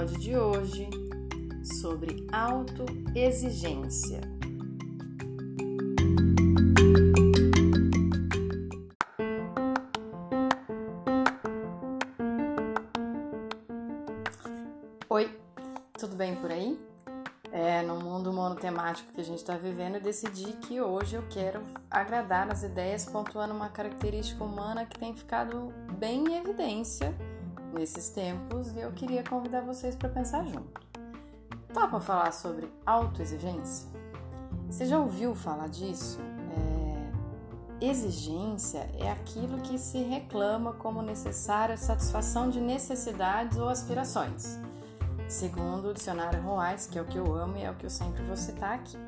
Episódio 0.00 0.18
de 0.18 0.34
hoje 0.34 0.88
sobre 1.62 2.26
autoexigência. 2.32 4.22
Oi, 15.10 15.38
tudo 15.98 16.16
bem 16.16 16.34
por 16.36 16.50
aí? 16.50 16.80
É, 17.52 17.82
no 17.82 17.96
mundo 17.96 18.32
monotemático 18.32 19.12
que 19.12 19.20
a 19.20 19.24
gente 19.24 19.40
está 19.40 19.58
vivendo, 19.58 19.96
eu 19.96 20.00
decidi 20.00 20.54
que 20.54 20.80
hoje 20.80 21.16
eu 21.16 21.24
quero 21.28 21.60
agradar 21.90 22.50
as 22.50 22.62
ideias, 22.62 23.04
pontuando 23.04 23.52
uma 23.52 23.68
característica 23.68 24.42
humana 24.42 24.86
que 24.86 24.98
tem 24.98 25.14
ficado 25.14 25.74
bem 25.98 26.24
em 26.24 26.38
evidência 26.38 27.14
nesses 27.72 28.08
tempos 28.10 28.72
e 28.72 28.80
eu 28.80 28.92
queria 28.92 29.22
convidar 29.22 29.60
vocês 29.62 29.94
para 29.94 30.08
pensar 30.08 30.44
junto. 30.46 30.80
Topa 31.72 32.00
falar 32.00 32.32
sobre 32.32 32.68
autoexigência? 32.84 33.88
Você 34.68 34.86
já 34.86 34.98
ouviu 34.98 35.34
falar 35.34 35.68
disso? 35.68 36.18
É... 37.80 37.84
Exigência 37.84 38.90
é 38.98 39.10
aquilo 39.10 39.58
que 39.60 39.78
se 39.78 39.98
reclama 39.98 40.72
como 40.74 41.00
necessária 41.00 41.76
satisfação 41.76 42.50
de 42.50 42.60
necessidades 42.60 43.56
ou 43.56 43.68
aspirações, 43.68 44.58
segundo 45.28 45.88
o 45.88 45.94
dicionário 45.94 46.42
Roais, 46.42 46.86
que 46.86 46.98
é 46.98 47.02
o 47.02 47.06
que 47.06 47.18
eu 47.18 47.34
amo 47.34 47.56
e 47.56 47.62
é 47.62 47.70
o 47.70 47.74
que 47.74 47.86
eu 47.86 47.90
sempre 47.90 48.22
vou 48.22 48.36
citar 48.36 48.74
aqui. 48.74 48.98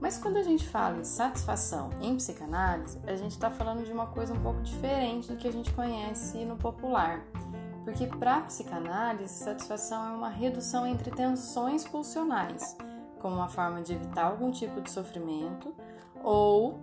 Mas 0.00 0.18
quando 0.18 0.36
a 0.36 0.42
gente 0.42 0.68
fala 0.68 0.98
em 0.98 1.04
satisfação 1.04 1.88
em 2.00 2.14
psicanálise, 2.16 2.98
a 3.06 3.16
gente 3.16 3.32
está 3.32 3.50
falando 3.50 3.84
de 3.86 3.90
uma 3.90 4.06
coisa 4.06 4.34
um 4.34 4.40
pouco 4.40 4.60
diferente 4.60 5.32
do 5.32 5.38
que 5.38 5.48
a 5.48 5.52
gente 5.52 5.72
conhece 5.72 6.44
no 6.44 6.58
popular. 6.58 7.24
Porque 7.84 8.06
para 8.06 8.36
a 8.36 8.40
psicanálise, 8.40 9.34
satisfação 9.34 10.06
é 10.08 10.16
uma 10.16 10.30
redução 10.30 10.86
entre 10.86 11.10
tensões 11.10 11.86
pulsionais, 11.86 12.76
como 13.20 13.36
uma 13.36 13.48
forma 13.48 13.82
de 13.82 13.92
evitar 13.92 14.24
algum 14.24 14.50
tipo 14.50 14.80
de 14.80 14.90
sofrimento, 14.90 15.74
ou 16.22 16.80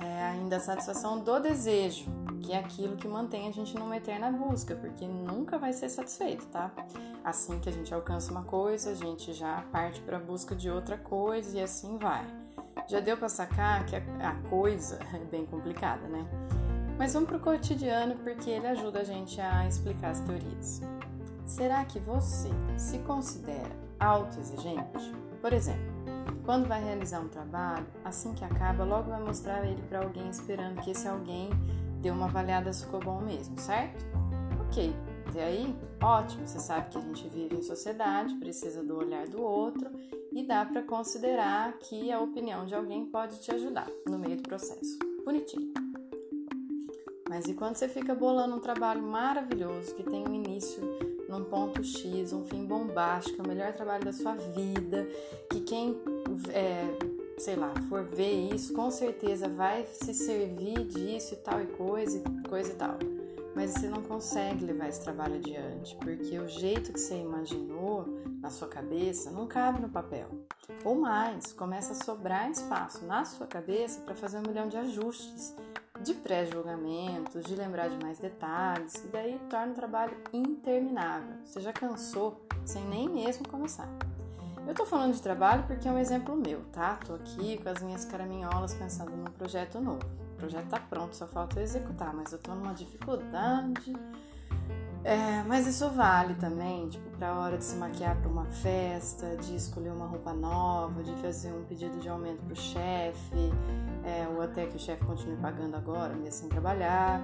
é, 0.00 0.22
ainda 0.24 0.56
a 0.56 0.60
satisfação 0.60 1.20
do 1.20 1.38
desejo, 1.38 2.06
que 2.40 2.52
é 2.52 2.58
aquilo 2.58 2.96
que 2.96 3.06
mantém 3.06 3.46
a 3.48 3.52
gente 3.52 3.76
numa 3.78 3.96
eterna 3.96 4.30
busca, 4.30 4.74
porque 4.74 5.06
nunca 5.06 5.58
vai 5.58 5.74
ser 5.74 5.90
satisfeito, 5.90 6.46
tá? 6.46 6.70
Assim 7.22 7.60
que 7.60 7.68
a 7.68 7.72
gente 7.72 7.92
alcança 7.92 8.30
uma 8.30 8.44
coisa, 8.44 8.92
a 8.92 8.94
gente 8.94 9.34
já 9.34 9.62
parte 9.70 10.00
para 10.00 10.16
a 10.16 10.20
busca 10.20 10.54
de 10.54 10.70
outra 10.70 10.96
coisa 10.96 11.58
e 11.58 11.62
assim 11.62 11.98
vai. 11.98 12.26
Já 12.88 13.00
deu 13.00 13.16
para 13.16 13.28
sacar 13.28 13.84
que 13.84 13.94
a, 13.94 14.34
coisa 14.48 14.98
é 15.14 15.18
bem 15.18 15.44
complicada, 15.44 16.08
né? 16.08 16.26
Mas 17.00 17.14
vamos 17.14 17.30
para 17.30 17.38
o 17.38 17.40
cotidiano 17.40 18.14
porque 18.16 18.50
ele 18.50 18.66
ajuda 18.66 19.00
a 19.00 19.04
gente 19.04 19.40
a 19.40 19.66
explicar 19.66 20.10
as 20.10 20.20
teorias. 20.20 20.82
Será 21.46 21.82
que 21.82 21.98
você 21.98 22.50
se 22.76 22.98
considera 22.98 23.74
autoexigente? 23.98 25.10
Por 25.40 25.50
exemplo, 25.50 25.80
quando 26.44 26.68
vai 26.68 26.84
realizar 26.84 27.20
um 27.20 27.28
trabalho, 27.28 27.86
assim 28.04 28.34
que 28.34 28.44
acaba, 28.44 28.84
logo 28.84 29.08
vai 29.08 29.18
mostrar 29.18 29.64
ele 29.64 29.80
para 29.88 30.00
alguém 30.00 30.28
esperando 30.28 30.82
que 30.82 30.90
esse 30.90 31.08
alguém 31.08 31.48
dê 32.02 32.10
uma 32.10 32.26
avaliada 32.26 32.70
se 32.70 32.84
ficou 32.84 33.00
bom 33.00 33.22
mesmo, 33.22 33.58
certo? 33.58 34.04
Ok, 34.68 34.94
até 35.26 35.44
aí, 35.44 35.74
ótimo, 36.02 36.46
você 36.46 36.58
sabe 36.58 36.90
que 36.90 36.98
a 36.98 37.00
gente 37.00 37.26
vive 37.30 37.56
em 37.56 37.62
sociedade, 37.62 38.34
precisa 38.34 38.84
do 38.84 38.98
olhar 38.98 39.26
do 39.26 39.40
outro 39.40 39.90
e 40.30 40.46
dá 40.46 40.66
para 40.66 40.82
considerar 40.82 41.72
que 41.78 42.12
a 42.12 42.20
opinião 42.20 42.66
de 42.66 42.74
alguém 42.74 43.06
pode 43.06 43.40
te 43.40 43.50
ajudar 43.50 43.88
no 44.06 44.18
meio 44.18 44.36
do 44.36 44.42
processo. 44.42 44.98
Bonitinho. 45.24 45.72
Mas 47.30 47.46
e 47.46 47.54
quando 47.54 47.76
você 47.76 47.88
fica 47.88 48.12
bolando 48.12 48.56
um 48.56 48.58
trabalho 48.58 49.00
maravilhoso 49.00 49.94
que 49.94 50.02
tem 50.02 50.26
um 50.26 50.34
início 50.34 50.82
num 51.28 51.44
ponto 51.44 51.80
X, 51.80 52.32
um 52.32 52.44
fim 52.44 52.64
bombástico, 52.64 53.40
é 53.40 53.44
o 53.44 53.46
melhor 53.46 53.72
trabalho 53.72 54.04
da 54.04 54.12
sua 54.12 54.34
vida, 54.34 55.08
que 55.48 55.60
quem, 55.60 55.96
é, 56.48 56.82
sei 57.38 57.54
lá, 57.54 57.72
for 57.88 58.02
ver 58.02 58.52
isso, 58.52 58.72
com 58.72 58.90
certeza 58.90 59.48
vai 59.48 59.86
se 59.86 60.12
servir 60.12 60.84
disso 60.86 61.34
e 61.34 61.36
tal 61.36 61.62
e 61.62 61.66
coisa, 61.66 62.20
coisa 62.48 62.72
e 62.72 62.74
tal. 62.74 62.98
Mas 63.54 63.72
você 63.72 63.88
não 63.88 64.02
consegue 64.02 64.64
levar 64.64 64.88
esse 64.88 65.02
trabalho 65.02 65.34
adiante, 65.34 65.96
porque 65.96 66.38
o 66.38 66.48
jeito 66.48 66.92
que 66.92 67.00
você 67.00 67.16
imaginou 67.16 68.06
na 68.40 68.50
sua 68.50 68.68
cabeça 68.68 69.30
não 69.30 69.46
cabe 69.46 69.80
no 69.80 69.88
papel. 69.88 70.28
Ou 70.84 70.94
mais, 70.94 71.52
começa 71.52 71.92
a 71.92 72.04
sobrar 72.04 72.50
espaço 72.50 73.04
na 73.04 73.24
sua 73.24 73.46
cabeça 73.46 74.00
para 74.00 74.14
fazer 74.14 74.38
um 74.38 74.42
milhão 74.42 74.68
de 74.68 74.76
ajustes 74.76 75.54
de 76.02 76.14
pré-julgamentos, 76.14 77.44
de 77.44 77.54
lembrar 77.54 77.88
de 77.88 78.02
mais 78.02 78.18
detalhes, 78.18 78.94
e 79.04 79.08
daí 79.08 79.38
torna 79.50 79.72
o 79.72 79.74
trabalho 79.74 80.16
interminável. 80.32 81.34
Você 81.44 81.60
já 81.60 81.72
cansou 81.72 82.40
sem 82.64 82.82
nem 82.86 83.08
mesmo 83.08 83.46
começar. 83.46 83.88
Eu 84.66 84.74
tô 84.74 84.86
falando 84.86 85.14
de 85.14 85.20
trabalho 85.20 85.64
porque 85.66 85.88
é 85.88 85.92
um 85.92 85.98
exemplo 85.98 86.36
meu, 86.36 86.62
tá? 86.72 86.98
Tô 87.06 87.14
aqui 87.14 87.58
com 87.58 87.68
as 87.68 87.82
minhas 87.82 88.04
caraminholas 88.04 88.74
pensando 88.74 89.10
num 89.10 89.24
projeto 89.24 89.80
novo. 89.80 90.04
Projeto 90.40 90.68
tá 90.68 90.80
pronto, 90.80 91.14
só 91.14 91.26
falta 91.26 91.60
eu 91.60 91.62
executar, 91.62 92.14
mas 92.14 92.32
eu 92.32 92.38
tô 92.38 92.54
numa 92.54 92.72
dificuldade. 92.72 93.94
É, 95.04 95.42
mas 95.46 95.66
isso 95.66 95.88
vale 95.90 96.34
também, 96.34 96.88
tipo, 96.88 97.08
pra 97.16 97.34
hora 97.34 97.58
de 97.58 97.64
se 97.64 97.76
maquiar 97.76 98.16
para 98.16 98.28
uma 98.28 98.46
festa, 98.46 99.36
de 99.36 99.54
escolher 99.54 99.92
uma 99.92 100.06
roupa 100.06 100.32
nova, 100.32 101.02
de 101.02 101.14
fazer 101.16 101.52
um 101.52 101.64
pedido 101.64 101.98
de 101.98 102.08
aumento 102.08 102.42
pro 102.42 102.56
chefe, 102.56 103.52
é, 104.02 104.26
ou 104.28 104.40
até 104.40 104.66
que 104.66 104.76
o 104.76 104.78
chefe 104.78 105.04
continue 105.04 105.36
pagando 105.36 105.76
agora, 105.76 106.14
mesmo 106.14 106.32
sem 106.32 106.48
trabalhar, 106.48 107.22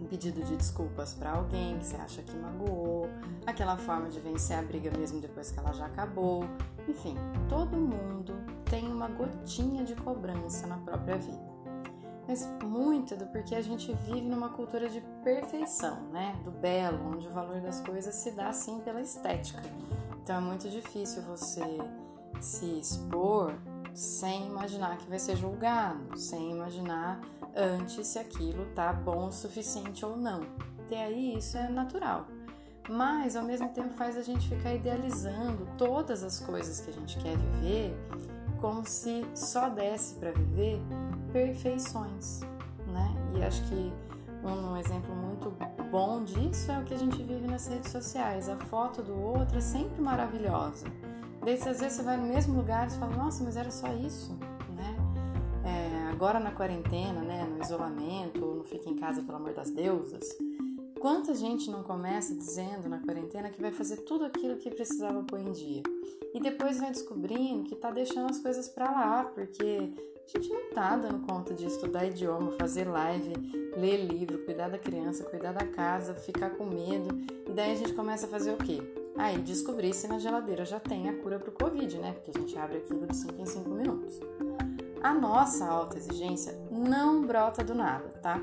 um 0.00 0.06
pedido 0.06 0.42
de 0.42 0.56
desculpas 0.56 1.14
para 1.14 1.32
alguém 1.32 1.78
que 1.78 1.86
você 1.86 1.96
acha 1.96 2.22
que 2.22 2.36
magoou, 2.36 3.08
aquela 3.46 3.76
forma 3.76 4.08
de 4.08 4.20
vencer 4.20 4.58
a 4.58 4.62
briga 4.62 4.90
mesmo 4.96 5.20
depois 5.20 5.50
que 5.50 5.58
ela 5.58 5.72
já 5.72 5.86
acabou. 5.86 6.44
Enfim, 6.88 7.16
todo 7.48 7.76
mundo 7.76 8.34
tem 8.70 8.86
uma 8.86 9.08
gotinha 9.08 9.84
de 9.84 9.94
cobrança 9.94 10.66
na 10.66 10.76
própria 10.78 11.16
vida. 11.16 11.43
Mas 12.26 12.48
muito 12.62 13.16
do 13.16 13.26
porque 13.26 13.54
a 13.54 13.62
gente 13.62 13.92
vive 14.06 14.28
numa 14.28 14.48
cultura 14.48 14.88
de 14.88 15.00
perfeição, 15.22 16.00
né? 16.10 16.38
Do 16.42 16.50
belo, 16.50 17.14
onde 17.14 17.26
o 17.26 17.30
valor 17.30 17.60
das 17.60 17.80
coisas 17.80 18.14
se 18.14 18.30
dá 18.30 18.48
assim 18.48 18.80
pela 18.80 19.00
estética. 19.00 19.62
Então 20.22 20.36
é 20.36 20.40
muito 20.40 20.70
difícil 20.70 21.22
você 21.22 21.78
se 22.40 22.78
expor 22.78 23.54
sem 23.92 24.46
imaginar 24.46 24.96
que 24.98 25.08
vai 25.08 25.18
ser 25.18 25.36
julgado, 25.36 26.18
sem 26.18 26.50
imaginar 26.50 27.20
antes 27.54 28.06
se 28.06 28.18
aquilo 28.18 28.66
tá 28.74 28.92
bom 28.92 29.28
o 29.28 29.32
suficiente 29.32 30.04
ou 30.04 30.16
não. 30.16 30.40
Até 30.84 31.04
aí 31.04 31.38
isso 31.38 31.56
é 31.56 31.68
natural. 31.68 32.26
Mas 32.88 33.36
ao 33.36 33.44
mesmo 33.44 33.68
tempo 33.70 33.94
faz 33.94 34.16
a 34.16 34.22
gente 34.22 34.48
ficar 34.48 34.74
idealizando 34.74 35.66
todas 35.78 36.22
as 36.22 36.40
coisas 36.40 36.80
que 36.80 36.90
a 36.90 36.92
gente 36.92 37.18
quer 37.18 37.36
viver 37.36 37.96
como 38.64 38.86
se 38.86 39.26
só 39.34 39.68
desse 39.68 40.14
para 40.14 40.32
viver 40.32 40.80
perfeições, 41.30 42.40
né? 42.86 43.14
E 43.36 43.42
acho 43.42 43.62
que 43.68 43.92
um 44.42 44.74
exemplo 44.78 45.14
muito 45.14 45.52
bom 45.90 46.24
disso 46.24 46.72
é 46.72 46.78
o 46.78 46.82
que 46.82 46.94
a 46.94 46.96
gente 46.96 47.22
vive 47.22 47.46
nas 47.46 47.66
redes 47.66 47.92
sociais. 47.92 48.48
A 48.48 48.56
foto 48.56 49.02
do 49.02 49.14
outro 49.14 49.58
é 49.58 49.60
sempre 49.60 50.00
maravilhosa 50.00 50.86
Daí, 51.44 51.56
às 51.56 51.78
vezes, 51.78 51.92
você 51.92 52.02
vai 52.02 52.16
no 52.16 52.26
mesmo 52.26 52.56
lugar 52.56 52.88
e 52.88 52.90
fala, 52.92 53.14
nossa, 53.14 53.44
mas 53.44 53.54
era 53.54 53.70
só 53.70 53.86
isso, 53.92 54.32
né? 54.74 54.96
É, 55.62 56.10
agora 56.10 56.40
na 56.40 56.50
quarentena, 56.50 57.20
né, 57.20 57.44
no 57.44 57.62
isolamento, 57.62 58.40
no 58.40 58.64
fica 58.64 58.88
em 58.88 58.96
casa, 58.96 59.20
pelo 59.20 59.36
amor 59.36 59.52
das 59.52 59.70
deusas, 59.70 60.26
quanta 61.04 61.34
gente 61.34 61.70
não 61.70 61.82
começa 61.82 62.34
dizendo 62.34 62.88
na 62.88 62.98
quarentena 62.98 63.50
que 63.50 63.60
vai 63.60 63.70
fazer 63.70 63.98
tudo 63.98 64.24
aquilo 64.24 64.56
que 64.56 64.70
precisava 64.70 65.22
pôr 65.22 65.38
em 65.38 65.52
dia? 65.52 65.82
E 66.32 66.40
depois 66.40 66.78
vai 66.78 66.90
descobrindo 66.90 67.64
que 67.64 67.76
tá 67.76 67.90
deixando 67.90 68.30
as 68.30 68.38
coisas 68.38 68.70
para 68.70 68.90
lá, 68.90 69.24
porque 69.34 69.92
a 70.24 70.38
gente 70.38 70.48
não 70.48 70.70
tá 70.70 70.96
dando 70.96 71.26
conta 71.26 71.52
de 71.52 71.66
estudar 71.66 72.06
idioma, 72.06 72.52
fazer 72.52 72.88
live, 72.88 73.34
ler 73.76 74.06
livro, 74.06 74.46
cuidar 74.46 74.70
da 74.70 74.78
criança, 74.78 75.24
cuidar 75.24 75.52
da 75.52 75.66
casa, 75.66 76.14
ficar 76.14 76.56
com 76.56 76.64
medo. 76.64 77.14
E 77.46 77.52
daí 77.52 77.72
a 77.72 77.76
gente 77.76 77.92
começa 77.92 78.24
a 78.24 78.30
fazer 78.30 78.54
o 78.54 78.56
quê? 78.56 78.80
Aí 79.14 79.42
descobrir 79.42 79.92
se 79.92 80.08
na 80.08 80.18
geladeira 80.18 80.64
já 80.64 80.80
tem 80.80 81.10
a 81.10 81.18
cura 81.18 81.38
para 81.38 81.50
o 81.50 81.52
Covid, 81.52 81.98
né? 81.98 82.12
Porque 82.12 82.30
a 82.34 82.40
gente 82.40 82.56
abre 82.56 82.78
aquilo 82.78 83.06
de 83.06 83.14
5 83.14 83.42
em 83.42 83.44
5 83.44 83.68
minutos. 83.68 84.20
A 85.02 85.12
nossa 85.12 85.66
alta 85.66 85.98
exigência 85.98 86.58
não 86.70 87.26
brota 87.26 87.62
do 87.62 87.74
nada, 87.74 88.08
tá? 88.22 88.40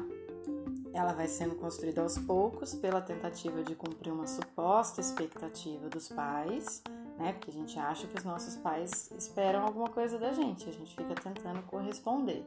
Ela 0.93 1.13
vai 1.13 1.27
sendo 1.27 1.55
construída 1.55 2.01
aos 2.01 2.17
poucos 2.17 2.73
pela 2.73 3.01
tentativa 3.01 3.63
de 3.63 3.75
cumprir 3.75 4.11
uma 4.11 4.27
suposta 4.27 5.01
expectativa 5.01 5.89
dos 5.89 6.09
pais, 6.09 6.83
né? 7.17 7.33
Porque 7.33 7.49
a 7.49 7.53
gente 7.53 7.77
acha 7.79 8.07
que 8.07 8.17
os 8.17 8.23
nossos 8.23 8.55
pais 8.57 9.11
esperam 9.17 9.63
alguma 9.63 9.89
coisa 9.89 10.17
da 10.17 10.33
gente, 10.33 10.67
a 10.67 10.73
gente 10.73 10.95
fica 10.95 11.15
tentando 11.15 11.61
corresponder. 11.63 12.43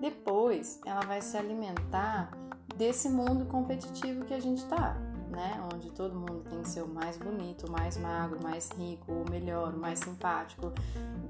Depois, 0.00 0.80
ela 0.84 1.00
vai 1.02 1.22
se 1.22 1.36
alimentar 1.36 2.30
desse 2.76 3.08
mundo 3.08 3.46
competitivo 3.46 4.24
que 4.24 4.34
a 4.34 4.40
gente 4.40 4.64
tá, 4.66 4.96
né? 5.30 5.60
Onde 5.72 5.90
todo 5.90 6.14
mundo 6.14 6.44
tem 6.48 6.62
que 6.62 6.68
ser 6.68 6.82
o 6.82 6.88
mais 6.88 7.16
bonito, 7.16 7.66
o 7.66 7.70
mais 7.70 7.96
magro, 7.96 8.38
o 8.38 8.42
mais 8.42 8.70
rico, 8.70 9.12
o 9.12 9.30
melhor, 9.30 9.74
o 9.74 9.78
mais 9.78 9.98
simpático, 9.98 10.72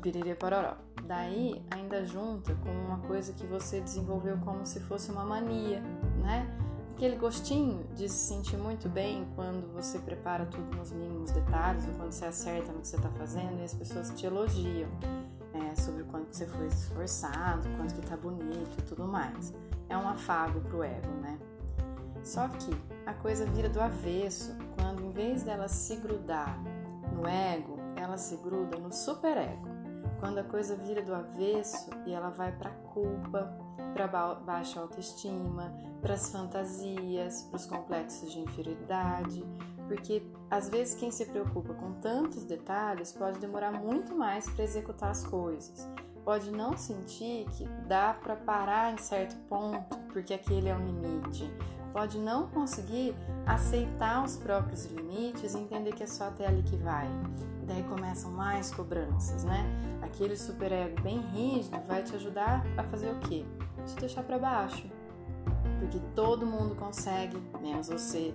piriri 0.03 0.35
pororó. 0.35 0.77
Daí, 1.05 1.63
ainda 1.71 2.05
junta 2.05 2.55
com 2.57 2.71
uma 2.71 2.99
coisa 3.07 3.33
que 3.33 3.47
você 3.47 3.81
desenvolveu 3.81 4.39
como 4.39 4.67
se 4.67 4.81
fosse 4.81 5.11
uma 5.11 5.25
mania, 5.25 5.81
né? 6.26 6.46
Aquele 6.93 7.17
gostinho 7.17 7.84
de 7.94 8.08
se 8.08 8.34
sentir 8.34 8.56
muito 8.56 8.88
bem 8.88 9.26
quando 9.37 9.73
você 9.73 9.99
prepara 9.99 10.44
tudo 10.46 10.76
nos 10.76 10.90
mínimos 10.90 11.31
detalhes, 11.31 11.87
ou 11.87 11.94
quando 11.94 12.12
você 12.12 12.25
acerta 12.25 12.73
no 12.73 12.81
que 12.81 12.88
você 12.88 12.96
está 12.96 13.11
fazendo 13.11 13.61
e 13.61 13.64
as 13.64 13.75
pessoas 13.75 14.11
te 14.11 14.26
elogiam 14.26 14.88
é, 15.55 15.76
sobre 15.76 16.02
o 16.02 16.06
quanto 16.06 16.34
você 16.34 16.46
foi 16.46 16.67
esforçado, 16.67 17.69
quanto 17.76 17.94
que 17.94 18.02
tá 18.02 18.17
bonito 18.17 18.78
e 18.78 18.82
tudo 18.82 19.06
mais. 19.06 19.52
É 19.88 19.96
um 19.96 20.08
afago 20.08 20.61
pro 20.62 20.82
ego, 20.82 21.12
né? 21.20 21.38
Só 22.25 22.49
que 22.49 22.76
a 23.05 23.14
coisa 23.14 23.46
vira 23.46 23.69
do 23.69 23.81
avesso 23.81 24.56
quando, 24.75 25.05
em 25.05 25.12
vez 25.12 25.43
dela 25.43 25.69
se 25.69 25.96
grudar 25.96 26.58
no 27.12 27.28
ego, 27.28 27.78
ela 27.94 28.19
se 28.19 28.37
gruda 28.37 28.78
no 28.78 28.93
superego. 28.93 29.69
Quando 30.19 30.38
a 30.38 30.44
coisa 30.44 30.75
vira 30.75 31.02
do 31.02 31.14
avesso 31.14 31.90
e 32.06 32.12
ela 32.12 32.31
vai 32.31 32.50
para 32.52 32.70
culpa, 32.70 33.55
para 33.93 34.06
baixa 34.06 34.81
autoestima, 34.81 35.75
para 36.00 36.14
as 36.14 36.31
fantasias, 36.31 37.43
para 37.43 37.56
os 37.56 37.67
complexos 37.67 38.32
de 38.32 38.40
inferioridade, 38.40 39.44
porque 39.87 40.23
às 40.50 40.69
vezes 40.69 40.94
quem 40.94 41.11
se 41.11 41.25
preocupa 41.26 41.75
com 41.75 41.93
tantos 41.93 42.44
detalhes 42.44 43.12
pode 43.12 43.38
demorar 43.38 43.73
muito 43.73 44.14
mais 44.14 44.49
para 44.49 44.64
executar 44.64 45.11
as 45.11 45.25
coisas. 45.26 45.88
Pode 46.26 46.50
não 46.50 46.76
sentir 46.76 47.46
que 47.52 47.69
dá 47.87 48.12
para 48.12 48.34
parar 48.34 48.93
em 48.93 48.99
certo 48.99 49.37
ponto, 49.49 49.96
porque 50.12 50.34
aquele 50.34 50.69
é 50.69 50.75
o 50.75 50.78
limite. 50.81 51.49
Pode 51.93 52.19
não 52.19 52.49
conseguir 52.49 53.14
aceitar 53.46 54.25
os 54.25 54.37
próprios 54.37 54.87
limites 54.87 55.55
e 55.55 55.58
entender 55.58 55.94
que 55.94 56.02
é 56.02 56.06
só 56.08 56.25
até 56.25 56.49
ali 56.49 56.64
que 56.64 56.76
vai. 56.76 57.08
Daí 57.62 57.84
começam 57.84 58.32
mais 58.32 58.75
cobranças, 58.75 59.44
né? 59.44 59.64
Aquele 60.02 60.37
superego 60.37 61.00
bem 61.00 61.20
rígido 61.20 61.78
vai 61.87 62.02
te 62.02 62.17
ajudar 62.17 62.67
a 62.76 62.82
fazer 62.82 63.12
o 63.12 63.20
quê? 63.20 63.44
Te 63.87 63.94
deixar 63.94 64.25
para 64.25 64.37
baixo. 64.37 64.84
Porque 65.78 66.00
todo 66.17 66.44
mundo 66.44 66.75
consegue, 66.75 67.40
menos 67.61 67.87
você. 67.87 68.34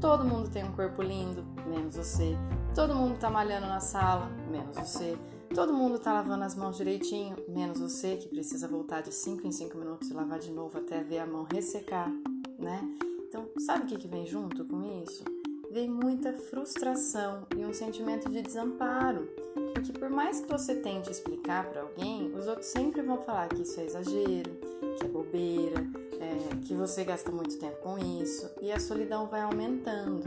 Todo 0.00 0.24
mundo 0.24 0.50
tem 0.50 0.64
um 0.64 0.72
corpo 0.72 1.00
lindo, 1.00 1.44
menos 1.64 1.94
você. 1.94 2.36
Todo 2.74 2.92
mundo 2.92 3.20
tá 3.20 3.30
malhando 3.30 3.68
na 3.68 3.78
sala, 3.78 4.26
menos 4.50 4.76
você. 4.76 5.16
Todo 5.54 5.72
mundo 5.72 5.98
tá 5.98 6.12
lavando 6.12 6.44
as 6.44 6.54
mãos 6.54 6.76
direitinho, 6.76 7.36
menos 7.48 7.80
você 7.80 8.16
que 8.16 8.28
precisa 8.28 8.68
voltar 8.68 9.00
de 9.00 9.12
5 9.12 9.44
em 9.44 9.50
5 9.50 9.76
minutos 9.76 10.08
e 10.08 10.14
lavar 10.14 10.38
de 10.38 10.50
novo 10.50 10.78
até 10.78 11.02
ver 11.02 11.18
a 11.18 11.26
mão 11.26 11.42
ressecar, 11.42 12.08
né? 12.56 12.80
Então, 13.28 13.48
sabe 13.58 13.84
o 13.84 13.86
que, 13.88 13.96
que 13.96 14.06
vem 14.06 14.24
junto 14.26 14.64
com 14.64 15.02
isso? 15.02 15.24
Vem 15.72 15.88
muita 15.88 16.32
frustração 16.32 17.46
e 17.56 17.64
um 17.64 17.72
sentimento 17.72 18.30
de 18.30 18.42
desamparo. 18.42 19.28
Porque 19.74 19.92
por 19.92 20.08
mais 20.08 20.40
que 20.40 20.48
você 20.48 20.76
tente 20.76 21.10
explicar 21.10 21.68
para 21.68 21.82
alguém, 21.82 22.32
os 22.32 22.46
outros 22.46 22.66
sempre 22.66 23.02
vão 23.02 23.18
falar 23.18 23.48
que 23.48 23.62
isso 23.62 23.78
é 23.80 23.86
exagero, 23.86 24.56
que 24.98 25.04
é 25.04 25.08
bobeira, 25.08 25.84
é, 26.20 26.56
que 26.64 26.74
você 26.74 27.02
gasta 27.02 27.30
muito 27.32 27.58
tempo 27.58 27.76
com 27.82 27.98
isso 27.98 28.48
e 28.62 28.70
a 28.70 28.78
solidão 28.78 29.26
vai 29.26 29.42
aumentando, 29.42 30.22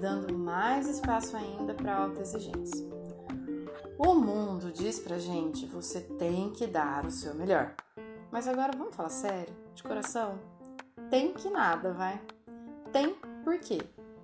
dando 0.00 0.32
mais 0.36 0.88
espaço 0.88 1.36
ainda 1.36 1.74
para 1.74 1.96
alta 1.96 2.20
exigência. 2.20 2.97
O 3.98 4.14
mundo 4.14 4.70
diz 4.70 5.00
pra 5.00 5.18
gente: 5.18 5.66
você 5.66 6.00
tem 6.00 6.50
que 6.50 6.68
dar 6.68 7.04
o 7.04 7.10
seu 7.10 7.34
melhor. 7.34 7.74
Mas 8.30 8.46
agora 8.46 8.76
vamos 8.76 8.94
falar 8.94 9.08
sério, 9.08 9.52
de 9.74 9.82
coração? 9.82 10.38
Tem 11.10 11.32
que 11.32 11.50
nada, 11.50 11.92
vai? 11.92 12.20
Tem 12.92 13.16
por 13.42 13.58
quê? 13.58 13.80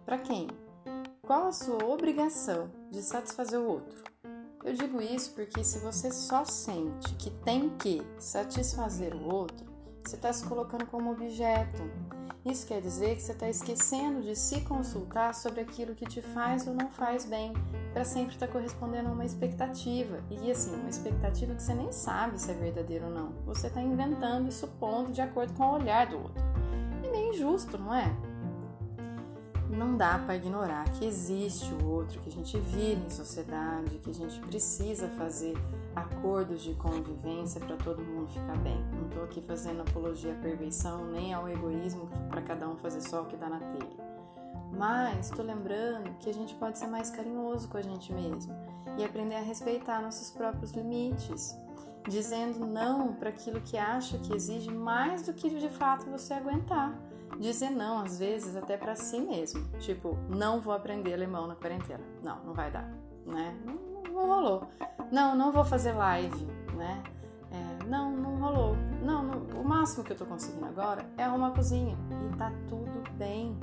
Para 0.06 0.18
quem? 0.18 0.46
Qual 1.22 1.48
a 1.48 1.52
sua 1.52 1.84
obrigação 1.86 2.70
de 2.88 3.02
satisfazer 3.02 3.58
o 3.58 3.66
outro? 3.66 4.04
Eu 4.62 4.74
digo 4.74 5.02
isso 5.02 5.32
porque 5.32 5.64
se 5.64 5.80
você 5.80 6.12
só 6.12 6.44
sente 6.44 7.12
que 7.16 7.30
tem 7.30 7.70
que 7.70 8.00
satisfazer 8.16 9.12
o 9.12 9.28
outro, 9.28 9.66
você 10.04 10.14
está 10.14 10.32
se 10.32 10.46
colocando 10.46 10.86
como 10.86 11.10
objeto. 11.10 11.82
Isso 12.44 12.66
quer 12.66 12.82
dizer 12.82 13.16
que 13.16 13.22
você 13.22 13.32
está 13.32 13.48
esquecendo 13.48 14.20
de 14.20 14.36
se 14.36 14.60
consultar 14.60 15.34
sobre 15.34 15.62
aquilo 15.62 15.94
que 15.94 16.04
te 16.04 16.20
faz 16.20 16.66
ou 16.66 16.74
não 16.74 16.90
faz 16.90 17.24
bem, 17.24 17.54
para 17.94 18.04
sempre 18.04 18.34
estar 18.34 18.46
tá 18.46 18.52
correspondendo 18.52 19.08
a 19.08 19.12
uma 19.12 19.24
expectativa. 19.24 20.22
E 20.30 20.50
assim, 20.50 20.74
uma 20.74 20.90
expectativa 20.90 21.54
que 21.54 21.62
você 21.62 21.72
nem 21.72 21.90
sabe 21.90 22.38
se 22.38 22.50
é 22.50 22.54
verdadeira 22.54 23.06
ou 23.06 23.10
não. 23.10 23.32
Você 23.46 23.68
está 23.68 23.80
inventando 23.80 24.46
e 24.48 24.52
supondo 24.52 25.10
de 25.10 25.22
acordo 25.22 25.54
com 25.54 25.64
o 25.64 25.72
olhar 25.72 26.06
do 26.06 26.18
outro. 26.18 26.44
É 27.02 27.10
meio 27.10 27.32
injusto, 27.32 27.78
não 27.78 27.94
é? 27.94 28.14
Não 29.74 29.96
dá 29.96 30.18
para 30.18 30.36
ignorar 30.36 30.84
que 30.92 31.04
existe 31.04 31.72
o 31.74 31.86
outro, 31.86 32.20
que 32.20 32.28
a 32.28 32.32
gente 32.32 32.58
vive 32.58 33.04
em 33.04 33.10
sociedade, 33.10 33.98
que 33.98 34.10
a 34.10 34.14
gente 34.14 34.38
precisa 34.40 35.08
fazer 35.10 35.54
acordos 35.94 36.62
de 36.62 36.74
convivência 36.74 37.60
para 37.60 37.76
todo 37.76 38.02
mundo 38.02 38.28
ficar 38.28 38.56
bem. 38.58 38.84
Não 38.92 39.08
estou 39.08 39.24
aqui 39.24 39.40
fazendo 39.42 39.82
apologia 39.82 40.32
à 40.32 40.36
perfeição 40.36 41.10
nem 41.10 41.34
ao 41.34 41.48
egoísmo 41.48 42.08
para 42.30 42.42
cada 42.42 42.68
um 42.68 42.76
fazer 42.76 43.00
só 43.00 43.22
o 43.22 43.26
que 43.26 43.36
dá 43.36 43.48
na 43.48 43.58
telha. 43.58 44.04
Mas 44.76 45.26
estou 45.30 45.44
lembrando 45.44 46.16
que 46.18 46.30
a 46.30 46.34
gente 46.34 46.54
pode 46.54 46.78
ser 46.78 46.86
mais 46.86 47.10
carinhoso 47.10 47.68
com 47.68 47.76
a 47.76 47.82
gente 47.82 48.12
mesmo 48.12 48.54
e 48.96 49.04
aprender 49.04 49.36
a 49.36 49.42
respeitar 49.42 50.00
nossos 50.00 50.30
próprios 50.30 50.72
limites, 50.72 51.56
dizendo 52.08 52.66
não 52.66 53.12
para 53.12 53.30
aquilo 53.30 53.60
que 53.60 53.76
acha 53.76 54.18
que 54.18 54.34
exige 54.34 54.70
mais 54.70 55.22
do 55.22 55.32
que 55.32 55.48
de 55.50 55.68
fato 55.68 56.10
você 56.10 56.34
aguentar 56.34 56.92
dizer 57.38 57.70
não, 57.70 58.00
às 58.00 58.18
vezes, 58.18 58.56
até 58.56 58.76
para 58.76 58.96
si 58.96 59.20
mesmo. 59.20 59.66
Tipo, 59.78 60.16
não 60.28 60.60
vou 60.60 60.72
aprender 60.74 61.12
alemão 61.12 61.46
na 61.46 61.54
quarentena. 61.54 62.04
Não, 62.22 62.44
não 62.44 62.54
vai 62.54 62.70
dar, 62.70 62.88
né? 63.26 63.56
Não, 63.64 64.12
não 64.12 64.26
rolou. 64.26 64.68
Não, 65.10 65.34
não 65.34 65.52
vou 65.52 65.64
fazer 65.64 65.92
live, 65.92 66.46
né? 66.76 67.02
É, 67.50 67.84
não, 67.86 68.16
não 68.16 68.36
rolou. 68.36 68.76
Não, 69.02 69.22
não, 69.22 69.60
o 69.60 69.68
máximo 69.68 70.02
que 70.02 70.12
eu 70.12 70.16
tô 70.16 70.24
conseguindo 70.24 70.66
agora 70.66 71.04
é 71.16 71.24
arrumar 71.24 71.48
a 71.48 71.50
cozinha. 71.52 71.96
E 72.24 72.36
tá 72.36 72.52
tudo 72.68 73.02
bem. 73.12 73.58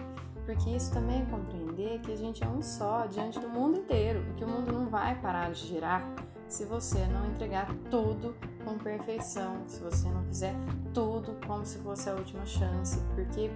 Porque 0.45 0.69
isso 0.69 0.91
também 0.91 1.21
é 1.21 1.25
compreender 1.25 1.99
que 2.01 2.11
a 2.11 2.17
gente 2.17 2.43
é 2.43 2.47
um 2.47 2.61
só 2.61 3.05
diante 3.05 3.39
do 3.39 3.47
mundo 3.47 3.77
inteiro 3.77 4.23
e 4.29 4.33
que 4.33 4.43
o 4.43 4.47
mundo 4.47 4.71
não 4.71 4.87
vai 4.87 5.19
parar 5.21 5.51
de 5.51 5.67
girar 5.67 6.03
se 6.51 6.65
você 6.65 7.05
não 7.07 7.31
entregar 7.31 7.73
tudo 7.89 8.35
com 8.65 8.77
perfeição, 8.77 9.63
se 9.67 9.79
você 9.79 10.09
não 10.09 10.23
fizer 10.25 10.53
tudo 10.93 11.39
como 11.47 11.65
se 11.65 11.77
fosse 11.77 12.09
a 12.09 12.15
última 12.15 12.45
chance, 12.45 12.99
porque 13.15 13.49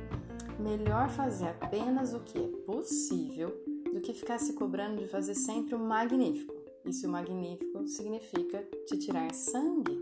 melhor 0.58 1.10
fazer 1.10 1.50
apenas 1.50 2.14
o 2.14 2.22
que 2.22 2.38
é 2.38 2.48
possível 2.66 3.54
do 3.94 4.00
que 4.00 4.14
ficar 4.14 4.40
se 4.40 4.54
cobrando 4.54 5.02
de 5.02 5.08
fazer 5.08 5.36
sempre 5.36 5.76
o 5.76 5.80
magnífico. 5.80 6.54
E 6.86 6.94
se 6.94 7.06
o 7.06 7.10
magnífico 7.10 7.86
significa 7.88 8.66
te 8.86 8.98
tirar 8.98 9.34
sangue, 9.34 10.02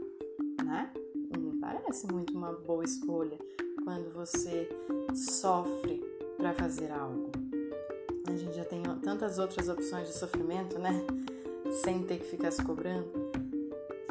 né? 0.63 0.93
Não 1.35 1.59
parece 1.59 2.05
muito 2.11 2.37
uma 2.37 2.53
boa 2.53 2.83
escolha 2.83 3.39
quando 3.83 4.13
você 4.13 4.69
sofre 5.15 6.12
para 6.37 6.53
fazer 6.53 6.91
algo. 6.91 7.31
A 8.27 8.35
gente 8.35 8.55
já 8.55 8.65
tem 8.65 8.83
tantas 9.01 9.37
outras 9.37 9.69
opções 9.69 10.07
de 10.07 10.13
sofrimento, 10.13 10.79
né? 10.79 11.05
sem 11.73 12.03
ter 12.03 12.19
que 12.19 12.25
ficar 12.25 12.51
se 12.51 12.63
cobrando. 12.63 13.31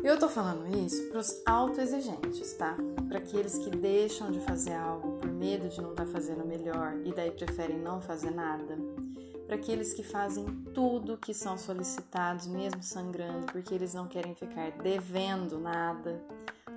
Eu 0.02 0.18
tô 0.18 0.28
falando 0.28 0.66
isso 0.84 1.08
para 1.10 1.20
os 1.20 1.42
autoexigentes, 1.46 2.52
tá? 2.54 2.76
Para 3.08 3.18
aqueles 3.18 3.56
que 3.58 3.70
deixam 3.70 4.32
de 4.32 4.40
fazer 4.40 4.74
algo 4.74 5.18
por 5.18 5.30
medo 5.30 5.68
de 5.68 5.80
não 5.80 5.90
estar 5.90 6.06
tá 6.06 6.10
fazendo 6.10 6.44
melhor 6.44 6.96
e 7.04 7.12
daí 7.12 7.30
preferem 7.30 7.78
não 7.78 8.00
fazer 8.00 8.32
nada. 8.32 8.76
Para 9.46 9.56
aqueles 9.56 9.92
que 9.92 10.02
fazem 10.02 10.46
tudo 10.74 11.18
que 11.18 11.32
são 11.32 11.56
solicitados, 11.56 12.46
mesmo 12.46 12.82
sangrando, 12.82 13.46
porque 13.52 13.74
eles 13.74 13.94
não 13.94 14.08
querem 14.08 14.34
ficar 14.34 14.72
devendo 14.72 15.60
nada. 15.60 16.20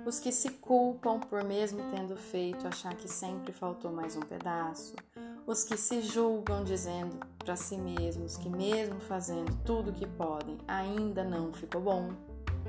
Os 0.04 0.20
que 0.20 0.30
se 0.30 0.50
culpam 0.50 1.18
por 1.18 1.42
mesmo 1.42 1.80
tendo 1.90 2.16
feito 2.16 2.68
achar 2.68 2.94
que 2.94 3.08
sempre 3.08 3.52
faltou 3.52 3.90
mais 3.90 4.14
um 4.14 4.20
pedaço 4.20 4.94
os 5.46 5.62
que 5.62 5.76
se 5.76 6.02
julgam 6.02 6.64
dizendo 6.64 7.24
para 7.38 7.54
si 7.54 7.76
mesmos 7.76 8.36
que 8.36 8.48
mesmo 8.48 8.98
fazendo 9.00 9.56
tudo 9.64 9.92
que 9.92 10.06
podem, 10.06 10.58
ainda 10.66 11.22
não 11.22 11.52
ficou 11.52 11.80
bom, 11.80 12.10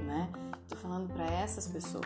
né? 0.06 0.30
Estou 0.62 0.78
falando 0.78 1.12
para 1.12 1.26
essas 1.26 1.68
pessoas. 1.68 2.06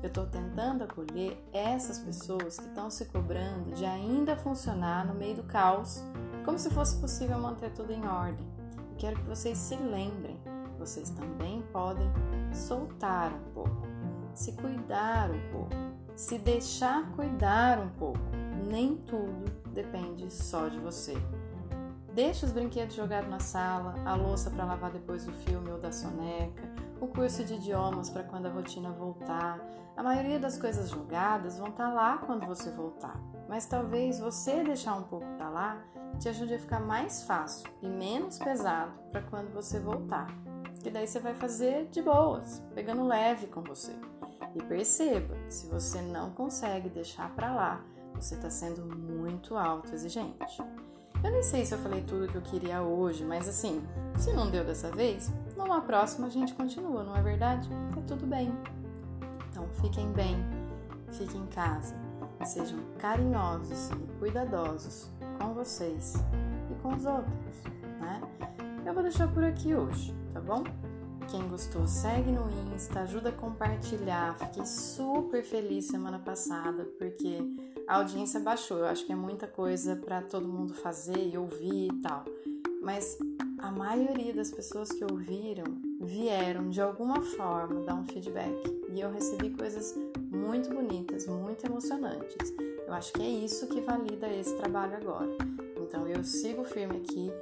Eu 0.00 0.08
estou 0.08 0.26
tentando 0.26 0.84
acolher 0.84 1.36
essas 1.52 1.98
pessoas 1.98 2.58
que 2.58 2.66
estão 2.66 2.90
se 2.90 3.06
cobrando 3.06 3.74
de 3.74 3.84
ainda 3.84 4.36
funcionar 4.36 5.04
no 5.04 5.14
meio 5.14 5.36
do 5.36 5.42
caos, 5.42 6.00
como 6.44 6.58
se 6.58 6.70
fosse 6.70 6.96
possível 6.98 7.38
manter 7.40 7.72
tudo 7.72 7.92
em 7.92 8.06
ordem. 8.06 8.46
Eu 8.76 8.96
quero 8.96 9.16
que 9.16 9.28
vocês 9.28 9.58
se 9.58 9.74
lembrem, 9.74 10.38
vocês 10.78 11.10
também 11.10 11.62
podem 11.72 12.08
soltar 12.52 13.32
um 13.32 13.52
pouco, 13.52 13.82
se 14.32 14.52
cuidar 14.52 15.30
um 15.30 15.50
pouco, 15.50 15.74
se 16.14 16.38
deixar 16.38 17.10
cuidar 17.16 17.80
um 17.80 17.88
pouco 17.88 18.20
nem 18.68 18.96
tudo 18.96 19.63
depende 19.74 20.32
só 20.32 20.68
de 20.68 20.78
você. 20.78 21.14
Deixe 22.14 22.46
os 22.46 22.52
brinquedos 22.52 22.94
jogados 22.94 23.28
na 23.28 23.40
sala, 23.40 23.96
a 24.06 24.14
louça 24.14 24.48
para 24.48 24.64
lavar 24.64 24.92
depois 24.92 25.24
do 25.24 25.32
filme 25.32 25.70
ou 25.70 25.78
da 25.78 25.90
soneca, 25.90 26.62
o 27.00 27.08
curso 27.08 27.44
de 27.44 27.54
idiomas 27.54 28.08
para 28.08 28.22
quando 28.22 28.46
a 28.46 28.50
rotina 28.50 28.90
voltar. 28.92 29.60
A 29.96 30.02
maioria 30.02 30.38
das 30.38 30.56
coisas 30.56 30.90
jogadas 30.90 31.58
vão 31.58 31.68
estar 31.68 31.88
tá 31.88 31.92
lá 31.92 32.18
quando 32.18 32.46
você 32.46 32.70
voltar, 32.70 33.20
mas 33.48 33.66
talvez 33.66 34.20
você 34.20 34.62
deixar 34.62 34.94
um 34.94 35.02
pouco 35.02 35.26
para 35.36 35.48
lá 35.48 35.84
te 36.20 36.28
ajude 36.28 36.54
a 36.54 36.58
ficar 36.58 36.80
mais 36.80 37.24
fácil 37.24 37.68
e 37.82 37.88
menos 37.88 38.38
pesado 38.38 38.92
para 39.10 39.22
quando 39.22 39.52
você 39.52 39.80
voltar. 39.80 40.28
Que 40.82 40.90
daí 40.90 41.06
você 41.06 41.18
vai 41.18 41.34
fazer 41.34 41.88
de 41.90 42.00
boas, 42.00 42.62
pegando 42.74 43.06
leve 43.06 43.46
com 43.46 43.62
você. 43.62 43.92
E 44.54 44.62
perceba, 44.62 45.34
se 45.48 45.66
você 45.66 46.00
não 46.00 46.30
consegue 46.30 46.88
deixar 46.88 47.34
para 47.34 47.52
lá, 47.52 47.84
você 48.14 48.34
está 48.34 48.50
sendo 48.50 48.84
muito 48.84 49.56
autoexigente. 49.56 50.62
Eu 51.22 51.30
nem 51.30 51.42
sei 51.42 51.64
se 51.64 51.74
eu 51.74 51.78
falei 51.78 52.02
tudo 52.02 52.28
que 52.28 52.34
eu 52.34 52.42
queria 52.42 52.82
hoje, 52.82 53.24
mas 53.24 53.48
assim, 53.48 53.82
se 54.18 54.32
não 54.32 54.50
deu 54.50 54.64
dessa 54.64 54.90
vez, 54.90 55.32
numa 55.56 55.80
próxima 55.80 56.26
a 56.26 56.30
gente 56.30 56.54
continua, 56.54 57.02
não 57.02 57.16
é 57.16 57.22
verdade? 57.22 57.68
Tá 57.94 58.02
tudo 58.06 58.26
bem. 58.26 58.52
Então 59.50 59.66
fiquem 59.80 60.12
bem, 60.12 60.36
fiquem 61.12 61.40
em 61.40 61.46
casa, 61.46 61.94
sejam 62.44 62.78
carinhosos 62.98 63.88
e 63.90 64.18
cuidadosos 64.18 65.10
com 65.40 65.54
vocês 65.54 66.14
e 66.70 66.74
com 66.82 66.94
os 66.94 67.06
outros, 67.06 67.62
né? 68.00 68.20
Eu 68.84 68.92
vou 68.92 69.02
deixar 69.02 69.26
por 69.32 69.42
aqui 69.42 69.74
hoje, 69.74 70.14
tá 70.34 70.40
bom? 70.40 70.62
Quem 71.28 71.48
gostou, 71.48 71.86
segue 71.86 72.30
no 72.30 72.50
Insta, 72.74 73.00
ajuda 73.00 73.30
a 73.30 73.32
compartilhar. 73.32 74.36
Fiquei 74.38 74.66
super 74.66 75.42
feliz 75.42 75.86
semana 75.86 76.18
passada 76.18 76.84
porque 76.98 77.38
a 77.86 77.96
audiência 77.96 78.40
baixou. 78.40 78.78
Eu 78.78 78.86
acho 78.86 79.04
que 79.04 79.12
é 79.12 79.16
muita 79.16 79.46
coisa 79.46 79.96
para 79.96 80.22
todo 80.22 80.46
mundo 80.46 80.74
fazer 80.74 81.30
e 81.32 81.36
ouvir 81.36 81.88
e 81.88 82.00
tal. 82.00 82.24
Mas 82.82 83.18
a 83.58 83.70
maioria 83.70 84.34
das 84.34 84.50
pessoas 84.50 84.90
que 84.90 85.04
ouviram 85.04 85.64
vieram 86.00 86.68
de 86.68 86.80
alguma 86.80 87.22
forma 87.22 87.80
dar 87.82 87.94
um 87.94 88.04
feedback 88.04 88.54
e 88.90 89.00
eu 89.00 89.10
recebi 89.10 89.50
coisas 89.50 89.94
muito 90.30 90.68
bonitas, 90.68 91.26
muito 91.26 91.64
emocionantes. 91.64 92.52
Eu 92.86 92.92
acho 92.92 93.12
que 93.14 93.22
é 93.22 93.28
isso 93.28 93.66
que 93.68 93.80
valida 93.80 94.28
esse 94.28 94.54
trabalho 94.56 94.96
agora. 94.96 95.30
Então 95.80 96.06
eu 96.06 96.22
sigo 96.22 96.64
firme 96.64 96.98
aqui 96.98 97.32